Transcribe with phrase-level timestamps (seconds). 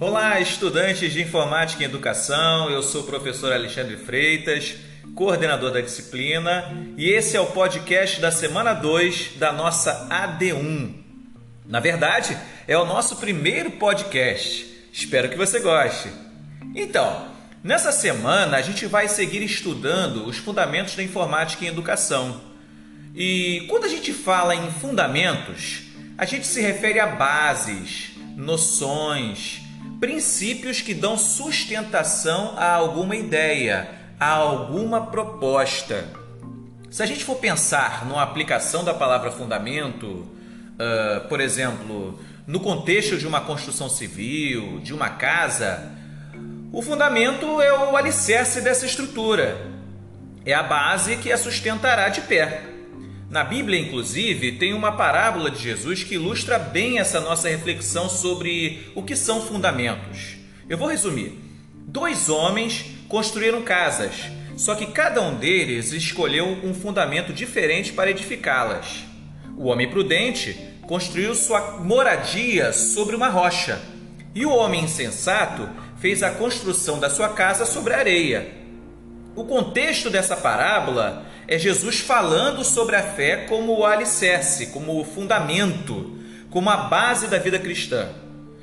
[0.00, 2.70] Olá, estudantes de Informática e Educação.
[2.70, 4.76] Eu sou o professor Alexandre Freitas,
[5.14, 10.94] coordenador da disciplina, e esse é o podcast da semana 2 da nossa AD1.
[11.66, 14.66] Na verdade, é o nosso primeiro podcast.
[14.92, 16.08] Espero que você goste.
[16.74, 17.28] Então,
[17.62, 22.49] nessa semana a gente vai seguir estudando os fundamentos da informática em educação.
[23.14, 25.82] E quando a gente fala em fundamentos,
[26.16, 29.62] a gente se refere a bases, noções,
[29.98, 36.08] princípios que dão sustentação a alguma ideia, a alguma proposta.
[36.90, 43.16] Se a gente for pensar numa aplicação da palavra fundamento, uh, por exemplo, no contexto
[43.16, 45.90] de uma construção civil, de uma casa,
[46.72, 49.66] o fundamento é o alicerce dessa estrutura,
[50.44, 52.62] é a base que a sustentará de pé.
[53.30, 58.90] Na Bíblia, inclusive, tem uma parábola de Jesus que ilustra bem essa nossa reflexão sobre
[58.92, 60.34] o que são fundamentos.
[60.68, 61.38] Eu vou resumir.
[61.86, 64.16] Dois homens construíram casas,
[64.56, 69.04] só que cada um deles escolheu um fundamento diferente para edificá-las.
[69.56, 73.80] O homem prudente construiu sua moradia sobre uma rocha,
[74.34, 75.68] e o homem insensato
[76.00, 78.59] fez a construção da sua casa sobre areia.
[79.36, 85.04] O contexto dessa parábola é Jesus falando sobre a fé como o alicerce, como o
[85.04, 86.18] fundamento,
[86.50, 88.08] como a base da vida cristã.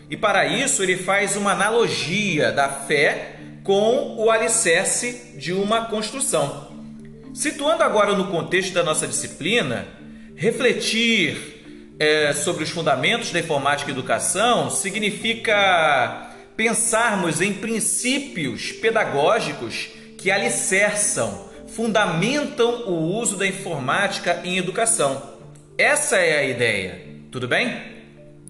[0.10, 6.68] E para isso ele faz uma analogia da fé com o alicerce de uma construção.
[7.34, 9.88] Situando agora no contexto da nossa disciplina,
[10.36, 20.32] refletir é, sobre os fundamentos da informática e educação significa pensarmos em princípios pedagógicos que
[20.32, 25.38] alicerçam fundamentam o uso da informática em educação.
[25.78, 27.02] Essa é a ideia,
[27.32, 27.82] tudo bem?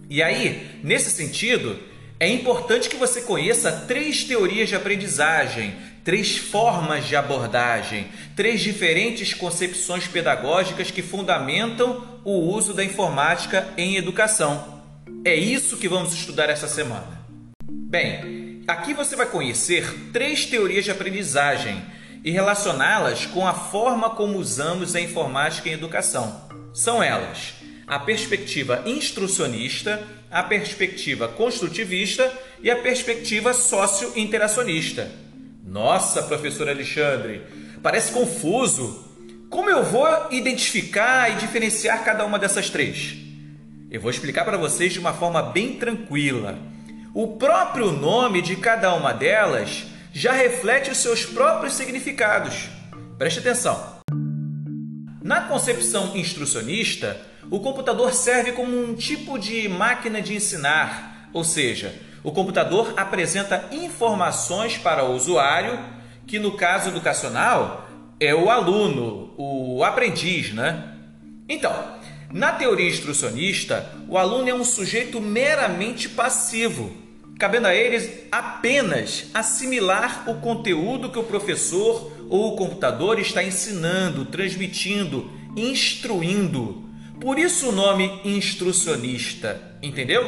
[0.10, 1.78] E aí, nesse sentido,
[2.20, 9.34] é importante que você conheça três teorias de aprendizagem, três formas de abordagem, três diferentes
[9.34, 14.82] concepções pedagógicas que fundamentam o uso da informática em educação.
[15.26, 17.22] É isso que vamos estudar essa semana.
[17.70, 21.82] Bem, aqui você vai conhecer três teorias de aprendizagem
[22.24, 26.42] e relacioná-las com a forma como usamos a informática em educação.
[26.74, 27.54] São elas
[27.88, 32.30] a perspectiva instrucionista, a perspectiva construtivista
[32.62, 35.10] e a perspectiva socio-interacionista.
[35.66, 37.44] Nossa, professor Alexandre,
[37.82, 39.08] parece confuso.
[39.50, 43.16] Como eu vou identificar e diferenciar cada uma dessas três?
[43.90, 46.60] Eu vou explicar para vocês de uma forma bem tranquila.
[47.20, 52.70] O próprio nome de cada uma delas já reflete os seus próprios significados.
[53.18, 54.04] Preste atenção.
[55.24, 57.20] Na concepção instrucionista,
[57.50, 61.92] o computador serve como um tipo de máquina de ensinar, ou seja,
[62.24, 65.80] o computador apresenta informações para o usuário,
[66.28, 67.90] que no caso educacional
[68.20, 70.94] é o aluno, o aprendiz, né?
[71.50, 71.74] Então,
[72.32, 77.07] na teoria instrucionista, o aluno é um sujeito meramente passivo
[77.38, 84.26] cabendo a eles apenas assimilar o conteúdo que o professor ou o computador está ensinando,
[84.26, 86.84] transmitindo, instruindo.
[87.22, 90.24] Por isso o nome instrucionista, entendeu?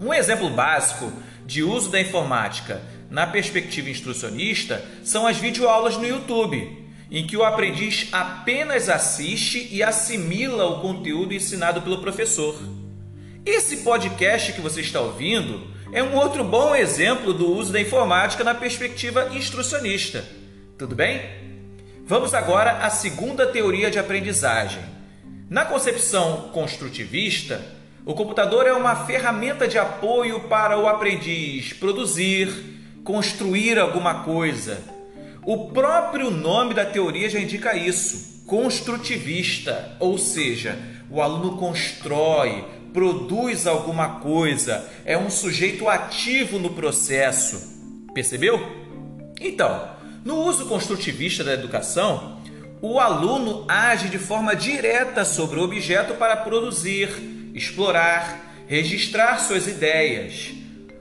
[0.00, 1.12] Um exemplo básico
[1.46, 7.44] de uso da informática na perspectiva instrucionista são as videoaulas no YouTube, em que o
[7.44, 12.54] aprendiz apenas assiste e assimila o conteúdo ensinado pelo professor.
[13.46, 18.44] Esse podcast que você está ouvindo é um outro bom exemplo do uso da informática
[18.44, 20.24] na perspectiva instrucionista.
[20.76, 21.22] Tudo bem?
[22.04, 24.82] Vamos agora à segunda teoria de aprendizagem.
[25.48, 27.64] Na concepção construtivista,
[28.04, 32.50] o computador é uma ferramenta de apoio para o aprendiz produzir,
[33.02, 34.82] construir alguma coisa.
[35.42, 40.78] O próprio nome da teoria já indica isso: construtivista, ou seja,
[41.10, 47.78] o aluno constrói, produz alguma coisa, é um sujeito ativo no processo.
[48.14, 48.60] Percebeu?
[49.40, 49.88] Então,
[50.24, 52.38] no uso construtivista da educação,
[52.80, 57.08] o aluno age de forma direta sobre o objeto para produzir,
[57.54, 60.50] explorar, registrar suas ideias.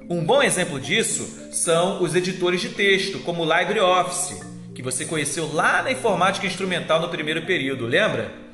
[0.10, 4.42] Um bom exemplo disso são os editores de texto, como o LibreOffice,
[4.74, 8.47] que você conheceu lá na informática instrumental no primeiro período, lembra?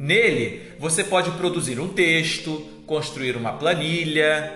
[0.00, 4.50] Nele, você pode produzir um texto, construir uma planilha.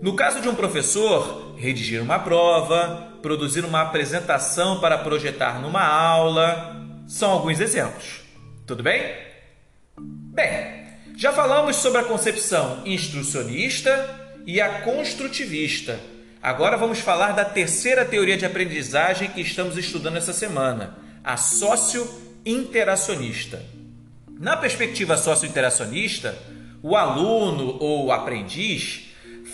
[0.00, 6.82] No caso de um professor, redigir uma prova, produzir uma apresentação para projetar numa aula.
[7.06, 8.22] São alguns exemplos.
[8.66, 9.02] Tudo bem?
[9.98, 10.80] Bem,
[11.14, 16.00] Já falamos sobre a concepção instrucionista e a construtivista.
[16.42, 23.62] Agora vamos falar da terceira teoria de aprendizagem que estamos estudando essa semana, a socio-interacionista.
[24.40, 26.34] Na perspectiva socio-interacionista,
[26.82, 29.10] o aluno ou aprendiz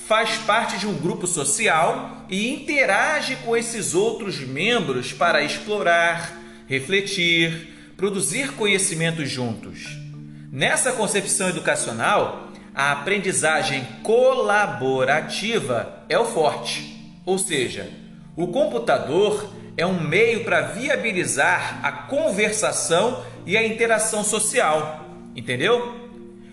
[0.06, 6.32] faz parte de um grupo social e interage com esses outros membros para explorar,
[6.68, 9.88] refletir, produzir conhecimentos juntos.
[10.52, 17.90] Nessa concepção educacional, a aprendizagem colaborativa é o forte, ou seja,
[18.36, 25.94] o computador é um meio para viabilizar a conversação e a interação social, entendeu?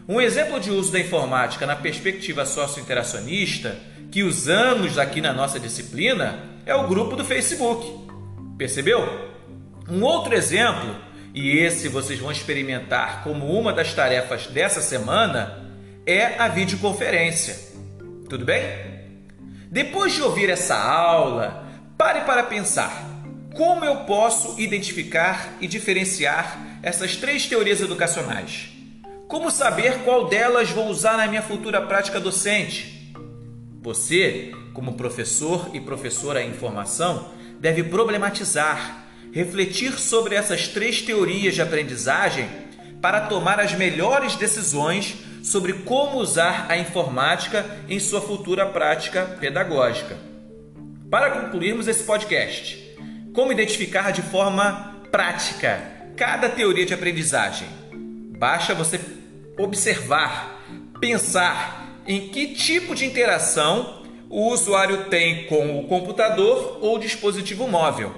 [0.07, 3.77] Um exemplo de uso da informática na perspectiva socio-interacionista
[4.11, 8.03] que usamos aqui na nossa disciplina é o grupo do Facebook.
[8.57, 9.31] Percebeu?
[9.89, 10.95] Um outro exemplo,
[11.33, 15.63] e esse vocês vão experimentar como uma das tarefas dessa semana,
[16.05, 17.57] é a videoconferência.
[18.29, 18.63] Tudo bem?
[19.71, 21.65] Depois de ouvir essa aula,
[21.97, 23.12] pare para pensar:
[23.53, 28.69] como eu posso identificar e diferenciar essas três teorias educacionais?
[29.27, 33.13] Como saber qual delas vou usar na minha futura prática docente?
[33.81, 41.61] Você, como professor e professora em formação, deve problematizar, refletir sobre essas três teorias de
[41.61, 42.49] aprendizagem
[43.01, 50.17] para tomar as melhores decisões sobre como usar a informática em sua futura prática pedagógica.
[51.11, 52.82] Para concluirmos esse podcast,
[53.33, 55.81] como identificar de forma prática
[56.15, 57.67] cada teoria de aprendizagem?
[58.37, 58.99] Basta você
[59.57, 60.61] observar,
[60.99, 68.13] pensar em que tipo de interação o usuário tem com o computador ou dispositivo móvel.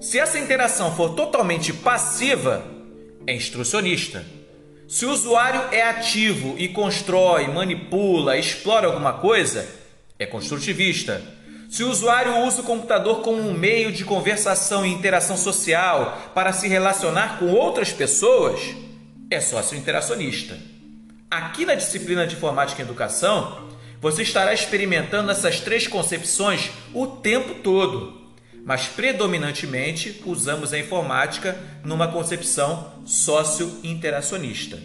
[0.00, 2.64] Se essa interação for totalmente passiva,
[3.26, 4.24] é instrucionista.
[4.88, 9.68] Se o usuário é ativo e constrói, manipula, explora alguma coisa,
[10.18, 11.22] é construtivista.
[11.70, 16.52] Se o usuário usa o computador como um meio de conversação e interação social para
[16.52, 18.60] se relacionar com outras pessoas,
[19.30, 20.58] é sócio-interacionista.
[21.30, 23.68] Aqui na disciplina de Informática e Educação,
[24.00, 28.20] você estará experimentando essas três concepções o tempo todo,
[28.66, 34.76] mas predominantemente usamos a informática numa concepção sócio-interacionista.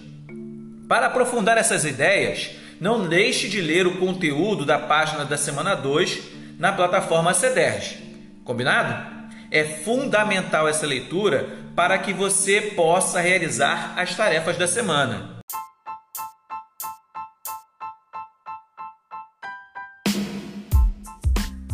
[0.87, 6.35] Para aprofundar essas ideias, não deixe de ler o conteúdo da página da semana 2
[6.57, 8.41] na plataforma CEDERJ.
[8.43, 9.15] Combinado?
[9.51, 15.35] É fundamental essa leitura para que você possa realizar as tarefas da semana.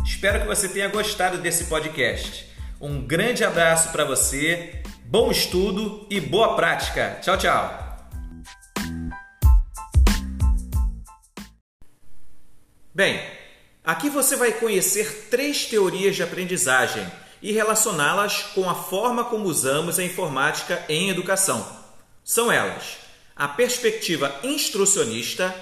[0.04, 2.48] Espero que você tenha gostado desse podcast.
[2.80, 7.18] Um grande abraço para você, bom estudo e boa prática.
[7.20, 7.82] Tchau, tchau.
[12.94, 13.20] Bem,
[13.84, 17.06] aqui você vai conhecer três teorias de aprendizagem
[17.42, 21.66] e relacioná-las com a forma como usamos a informática em educação.
[22.24, 22.98] São elas:
[23.34, 25.54] a perspectiva instrucionista,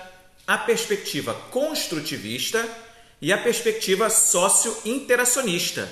[0.46, 2.68] a perspectiva construtivista
[3.20, 5.90] e a perspectiva socio-interacionista.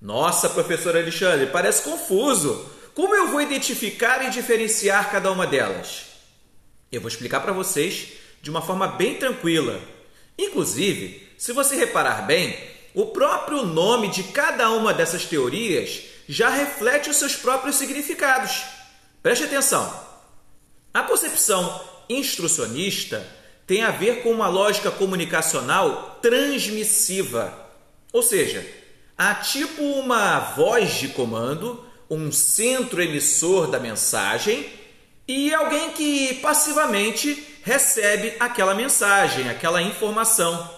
[0.00, 2.70] Nossa, professor Alexandre, parece confuso.
[2.94, 6.06] Como eu vou identificar e diferenciar cada uma delas?
[6.90, 8.08] Eu vou explicar para vocês
[8.40, 9.80] de uma forma bem tranquila.
[10.38, 12.58] Inclusive, se você reparar bem,
[12.94, 18.62] o próprio nome de cada uma dessas teorias já reflete os seus próprios significados.
[19.22, 20.06] Preste atenção.
[20.94, 23.26] A concepção instrucionista
[23.66, 27.52] tem a ver com uma lógica comunicacional transmissiva,
[28.12, 28.66] ou seja,
[29.18, 34.70] há tipo uma voz de comando, um centro emissor da mensagem
[35.26, 40.75] e alguém que passivamente recebe aquela mensagem, aquela informação.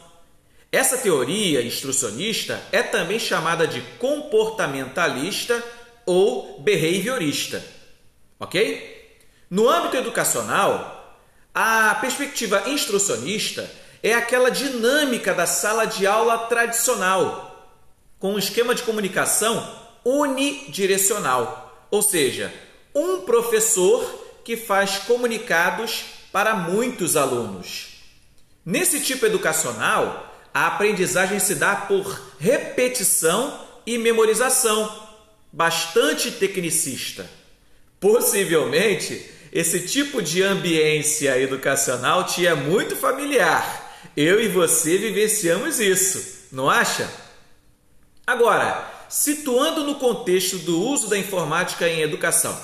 [0.71, 5.63] Essa teoria instrucionista é também chamada de comportamentalista
[6.05, 7.65] ou behaviorista.
[8.39, 9.17] Ok?
[9.49, 11.19] No âmbito educacional,
[11.55, 13.69] a perspectiva instrucionista
[14.03, 17.75] é aquela dinâmica da sala de aula tradicional,
[18.19, 22.53] com um esquema de comunicação unidirecional, ou seja,
[22.95, 24.05] um professor
[24.45, 28.03] que faz comunicados para muitos alunos.
[28.65, 30.28] Nesse tipo educacional,
[30.59, 34.93] a aprendizagem se dá por repetição e memorização,
[35.53, 37.31] bastante tecnicista.
[38.01, 44.01] Possivelmente, esse tipo de ambiência educacional te é muito familiar.
[44.17, 47.09] Eu e você vivenciamos isso, não acha?
[48.27, 52.61] Agora, situando no contexto do uso da informática em educação,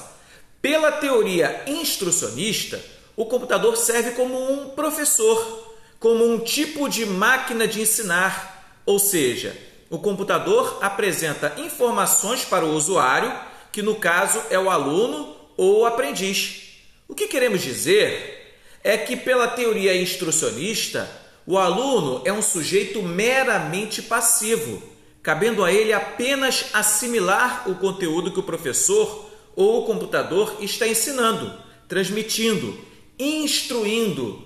[0.60, 2.84] pela teoria instrucionista,
[3.14, 5.63] o computador serve como um professor,
[6.04, 9.56] como um tipo de máquina de ensinar, ou seja,
[9.88, 13.32] o computador apresenta informações para o usuário,
[13.72, 16.74] que no caso é o aluno ou o aprendiz.
[17.08, 21.10] O que queremos dizer é que, pela teoria instrucionista,
[21.46, 24.82] o aluno é um sujeito meramente passivo,
[25.22, 31.50] cabendo a ele apenas assimilar o conteúdo que o professor ou o computador está ensinando,
[31.88, 32.78] transmitindo,
[33.18, 34.43] instruindo.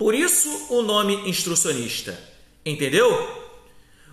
[0.00, 2.18] Por isso o nome instrucionista.
[2.64, 3.12] Entendeu?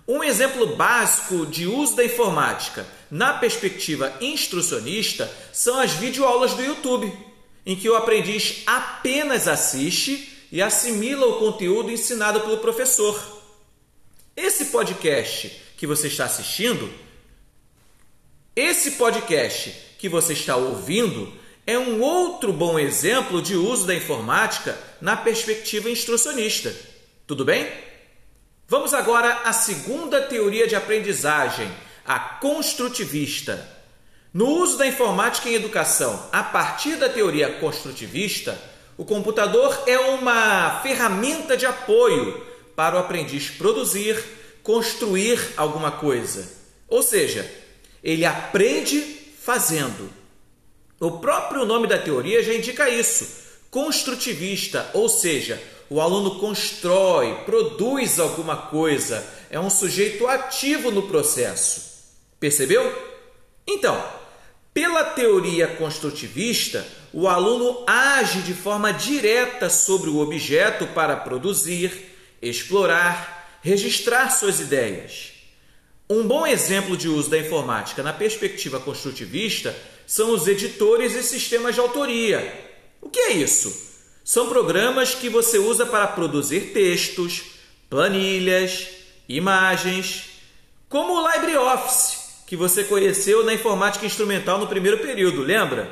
[0.06, 7.10] Um exemplo básico de uso da informática na perspectiva instrucionista são as videoaulas do YouTube,
[7.64, 13.40] em que o aprendiz apenas assiste e assimila o conteúdo ensinado pelo professor.
[14.36, 16.92] Esse podcast que você está assistindo,
[18.54, 21.32] esse podcast que você está ouvindo,
[21.68, 26.74] é um outro bom exemplo de uso da informática na perspectiva instrucionista.
[27.26, 27.70] Tudo bem?
[28.66, 31.70] Vamos agora à segunda teoria de aprendizagem,
[32.06, 33.68] a construtivista.
[34.32, 38.58] No uso da informática em educação, a partir da teoria construtivista,
[38.96, 44.18] o computador é uma ferramenta de apoio para o aprendiz produzir,
[44.62, 46.50] construir alguma coisa.
[46.88, 47.46] Ou seja,
[48.02, 49.02] ele aprende
[49.38, 50.17] fazendo.
[51.00, 53.26] O próprio nome da teoria já indica isso:
[53.70, 61.88] construtivista, ou seja, o aluno constrói, produz alguma coisa, é um sujeito ativo no processo.
[62.38, 62.92] Percebeu?
[63.66, 64.02] Então,
[64.74, 73.58] pela teoria construtivista, o aluno age de forma direta sobre o objeto para produzir, explorar,
[73.62, 75.32] registrar suas ideias.
[76.08, 79.74] Um bom exemplo de uso da informática na perspectiva construtivista
[80.08, 82.40] são os editores e sistemas de autoria.
[82.98, 83.92] O que é isso?
[84.24, 87.42] São programas que você usa para produzir textos,
[87.90, 88.88] planilhas,
[89.28, 90.30] imagens,
[90.88, 95.90] como o LibreOffice, que você conheceu na informática instrumental no primeiro período, lembra?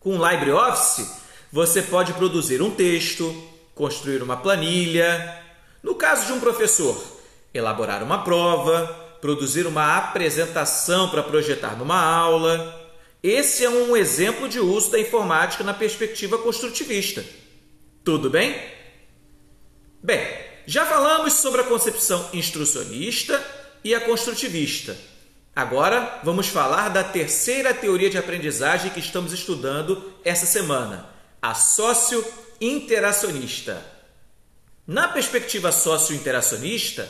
[0.00, 1.06] Com o LibreOffice,
[1.52, 3.36] você pode produzir um texto,
[3.74, 5.44] construir uma planilha,
[5.82, 6.98] no caso de um professor,
[7.52, 8.86] elaborar uma prova,
[9.20, 12.79] produzir uma apresentação para projetar numa aula.
[13.22, 17.22] Esse é um exemplo de uso da informática na perspectiva construtivista.
[18.02, 18.58] Tudo bem?
[20.02, 20.26] Bem,
[20.66, 23.44] já falamos sobre a concepção instrucionista
[23.84, 24.96] e a construtivista.
[25.54, 31.10] Agora vamos falar da terceira teoria de aprendizagem que estamos estudando essa semana,
[31.42, 33.84] a socio-interacionista.
[34.86, 37.06] Na perspectiva socio-interacionista,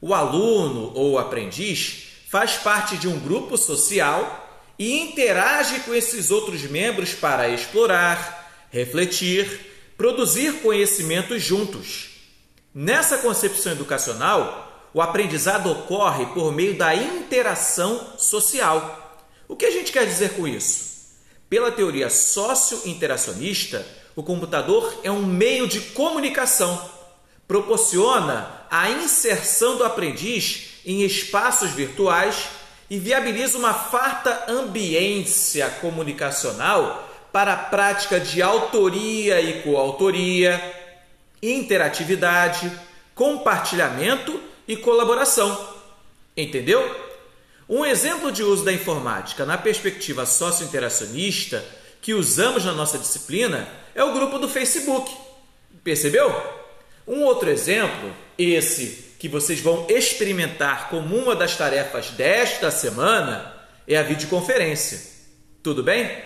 [0.00, 4.47] o aluno ou aprendiz faz parte de um grupo social
[4.78, 9.60] e interage com esses outros membros para explorar, refletir,
[9.96, 12.10] produzir conhecimentos juntos.
[12.72, 19.26] Nessa concepção educacional, o aprendizado ocorre por meio da interação social.
[19.48, 20.88] O que a gente quer dizer com isso?
[21.50, 26.90] Pela teoria socio-interacionista, o computador é um meio de comunicação,
[27.46, 32.48] proporciona a inserção do aprendiz em espaços virtuais
[32.90, 40.60] e viabiliza uma farta ambiência comunicacional para a prática de autoria e coautoria,
[41.42, 42.70] interatividade,
[43.14, 45.76] compartilhamento e colaboração.
[46.36, 47.08] Entendeu?
[47.68, 51.64] Um exemplo de uso da informática na perspectiva socio-interacionista
[52.00, 55.14] que usamos na nossa disciplina é o grupo do Facebook.
[55.84, 56.34] Percebeu?
[57.06, 63.54] Um outro exemplo, esse que vocês vão experimentar como uma das tarefas desta semana,
[63.86, 65.00] é a videoconferência.
[65.62, 66.22] Tudo bem?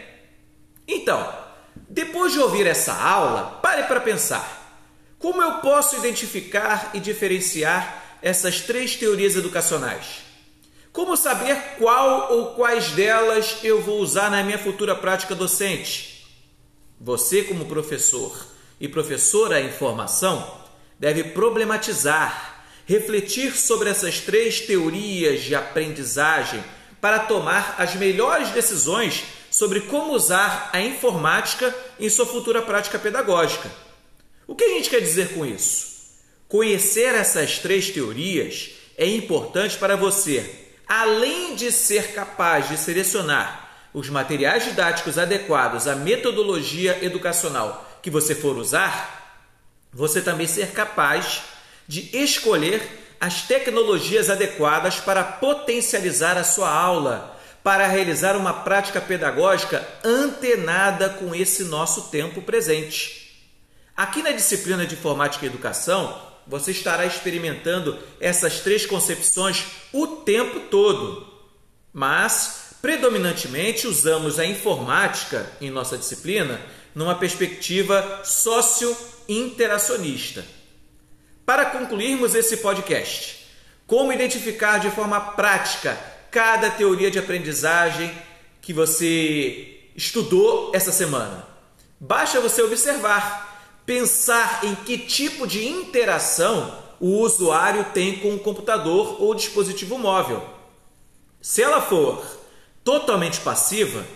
[0.87, 1.33] Então,
[1.89, 4.61] depois de ouvir essa aula, pare para pensar.
[5.19, 10.23] Como eu posso identificar e diferenciar essas três teorias educacionais?
[10.93, 16.27] Como saber qual ou quais delas eu vou usar na minha futura prática docente?
[17.01, 18.47] Você, como professor
[18.79, 20.61] e professora em formação,
[20.99, 22.52] deve problematizar,
[22.93, 26.63] refletir sobre essas três teorias de aprendizagem
[27.01, 33.71] para tomar as melhores decisões sobre como usar a informática em sua futura prática pedagógica.
[34.47, 35.91] O que a gente quer dizer com isso?
[36.47, 44.11] Conhecer essas três teorias é importante para você, além de ser capaz de selecionar os
[44.11, 49.41] materiais didáticos adequados à metodologia educacional que você for usar,
[49.93, 51.52] você também ser capaz
[51.87, 59.87] de escolher as tecnologias adequadas para potencializar a sua aula, para realizar uma prática pedagógica
[60.05, 63.47] antenada com esse nosso tempo presente.
[63.97, 70.61] Aqui na disciplina de Informática e Educação, você estará experimentando essas três concepções o tempo
[70.71, 71.27] todo.
[71.93, 76.61] Mas, predominantemente, usamos a informática em nossa disciplina
[76.95, 80.45] numa perspectiva socio-interacionista.
[81.45, 83.47] Para concluirmos esse podcast,
[83.87, 85.99] como identificar de forma prática
[86.31, 88.11] cada teoria de aprendizagem
[88.61, 91.47] que você estudou essa semana?
[91.99, 99.21] Basta você observar, pensar em que tipo de interação o usuário tem com o computador
[99.21, 100.49] ou dispositivo móvel.
[101.41, 102.25] Se ela for
[102.85, 104.07] totalmente passiva,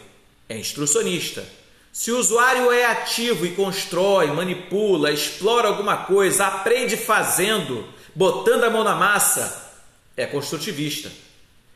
[0.48, 1.44] é instrucionista.
[1.96, 8.70] Se o usuário é ativo e constrói, manipula, explora alguma coisa, aprende fazendo, botando a
[8.70, 9.72] mão na massa,
[10.14, 11.10] é construtivista.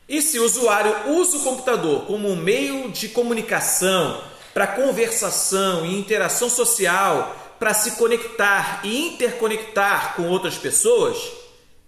[0.07, 4.23] E se o usuário usa o computador como um meio de comunicação,
[4.53, 11.17] para conversação e interação social, para se conectar e interconectar com outras pessoas,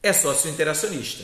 [0.01, 1.23] é sócio interacionista.